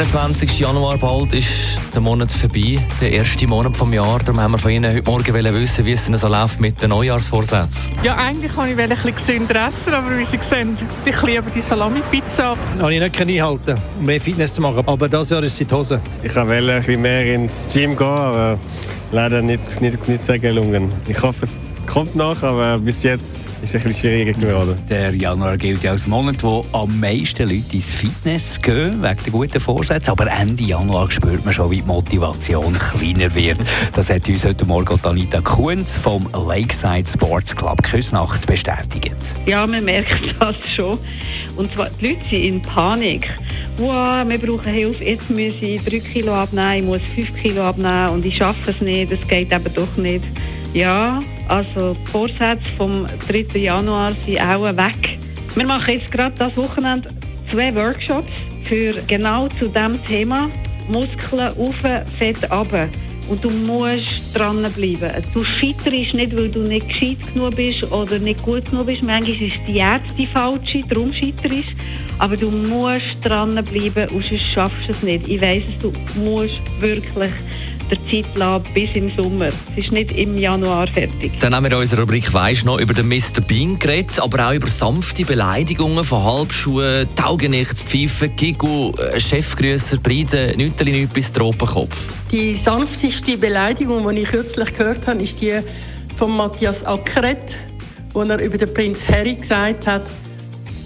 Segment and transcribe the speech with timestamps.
[0.00, 0.60] der 27.
[0.60, 4.18] Januar, bald ist der Monat vorbei, der erste Monat vom Jahr.
[4.20, 6.88] Darum haben wir von Ihnen heute Morgen wissen, wie es denn so läuft mit den
[6.88, 7.92] Neujahrsvorsätzen.
[8.02, 11.60] Ja, eigentlich kann ich ein bisschen gesünder essen, aber wie Sie sehen, ich liebe die
[11.60, 12.56] Salami-Pizza.
[12.80, 14.82] Habe ich nicht einhalten um mehr Fitness zu machen.
[14.86, 16.00] Aber das Jahr ist es die Hose.
[16.22, 18.58] Ich wollte ein bisschen mehr ins Gym gehen, aber
[19.12, 20.88] leider nicht, nicht, nicht sehr gelungen.
[21.08, 24.78] Ich hoffe, es kommt noch, aber bis jetzt ist es ein bisschen schwieriger geworden.
[24.88, 29.32] Der Januar gilt ja als Monat, wo am meisten Leute ins Fitness gehen, wegen der
[29.32, 30.10] guten Vorsätze.
[30.10, 33.58] Aber Ende Januar spürt man schon, wie die Motivation kleiner wird.
[33.94, 39.16] Das hat uns heute Morgen Anita Kunz vom Lakeside Sports Club Küsnacht bestätigt.
[39.46, 40.98] Ja, man merkt das schon.
[41.56, 43.30] Und zwar, die Leute sind in Panik
[43.78, 48.10] wow, wir brauchen Hilfe, jetzt muss ich drei Kilo abnehmen, ich muss fünf Kilo abnehmen
[48.10, 50.24] und ich schaffe es nicht, es geht eben doch nicht.
[50.72, 53.58] Ja, also die Vorsätze vom 3.
[53.58, 55.18] Januar sind auch weg.
[55.56, 57.10] Wir machen jetzt gerade das Wochenende
[57.50, 58.28] zwei Workshops
[58.64, 60.48] für genau zu diesem Thema.
[60.88, 61.74] Muskeln auf,
[62.18, 62.88] Fett runter.
[63.30, 65.24] Und du musst dranbleiben.
[65.32, 69.04] Du scheiterst nicht, weil du nicht gescheit genug bist oder nicht gut genug bist.
[69.04, 71.68] Manchmal ist die Diät die falsche, darum scheiterst
[72.18, 75.28] Aber du musst dranbleiben sonst schaffst du es nicht.
[75.28, 77.30] Ich weiss es, du musst wirklich
[77.90, 79.48] der Zeit lassen bis im Sommer.
[79.48, 81.32] Es ist nicht im Januar fertig.
[81.40, 83.40] Dann haben wir in unserer Rubrik «Weisst noch» über den Mr.
[83.46, 90.92] Bean geredet, aber auch über sanfte Beleidigungen von Halbschuhen, Taugenichtspfeifen, Gigu, äh, Chefgrüßer, Breiden, Nütterli,
[90.92, 92.08] nicht bis Tropenkopf.
[92.30, 95.60] Die sanfteste Beleidigung, die ich kürzlich gehört habe, ist die
[96.16, 97.54] von Matthias Ackeret,
[98.12, 100.02] wo er über den Prinz Harry gesagt hat,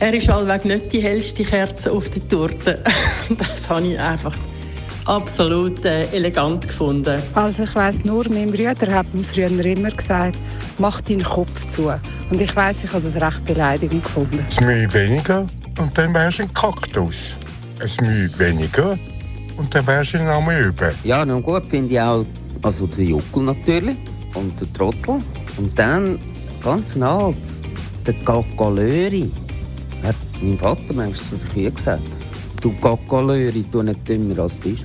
[0.00, 2.82] er ist allweg nicht die hellste Kerze auf der Torte.
[3.38, 4.34] das habe ich einfach
[5.08, 7.20] absolut äh, elegant gefunden.
[7.34, 10.36] Also ich weiß nur, mein Bruder hat mir früher immer gesagt,
[10.78, 11.88] mach deinen Kopf zu.
[12.30, 14.44] Und ich weiß, ich habe das recht beleidigend gefunden.
[14.58, 15.46] Ein Mühe weniger
[15.78, 17.16] und dann wärst du ein Kaktus.
[17.80, 18.98] Ein Mühe weniger
[19.56, 20.94] und dann wärst du ein Amöbe.
[21.04, 22.24] Ja, nun gut, finde ich auch
[22.62, 23.96] also der Juckel natürlich
[24.34, 25.18] und der Trottel.
[25.56, 26.18] Und dann
[26.62, 27.32] ganz nah
[28.06, 29.30] der Gagalöri.
[30.02, 32.02] Hat mein Vater manchmal zu der Kühe gesagt.
[32.60, 34.84] Du Gagalöri, du nicht dümmer als bist.